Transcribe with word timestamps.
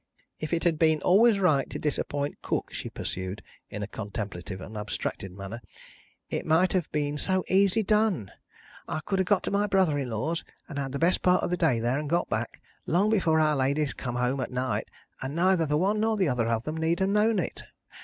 "If 0.39 0.51
it 0.51 0.63
had 0.63 0.79
been 0.79 0.99
anyways 1.05 1.39
right 1.39 1.69
to 1.69 1.77
disappoint 1.77 2.41
Cook," 2.41 2.73
she 2.73 2.89
pursued, 2.89 3.43
in 3.69 3.83
a 3.83 3.87
contemplative 3.87 4.59
and 4.59 4.75
abstracted 4.75 5.31
manner, 5.31 5.61
"it 6.27 6.43
might 6.43 6.73
have 6.73 6.91
been 6.91 7.19
so 7.19 7.43
easy 7.47 7.83
done! 7.83 8.31
I 8.87 9.01
could 9.01 9.19
have 9.19 9.27
got 9.27 9.43
to 9.43 9.51
my 9.51 9.67
brother 9.67 9.99
in 9.99 10.09
law's, 10.09 10.43
and 10.67 10.79
had 10.79 10.91
the 10.93 10.97
best 10.97 11.21
part 11.21 11.43
of 11.43 11.51
the 11.51 11.55
day 11.55 11.77
there, 11.79 11.99
and 11.99 12.09
got 12.09 12.31
back, 12.31 12.59
long 12.87 13.11
before 13.11 13.39
our 13.39 13.55
ladies 13.55 13.93
come 13.93 14.15
home 14.15 14.39
at 14.41 14.49
night, 14.49 14.89
and 15.21 15.35
neither 15.35 15.67
the 15.67 15.77
one 15.77 15.99
nor 15.99 16.17
the 16.17 16.29
other 16.29 16.47
of 16.47 16.63
them 16.63 16.77
need 16.77 16.99
never 16.99 17.05
have 17.19 17.35
known 17.35 17.37
it. 17.37 17.61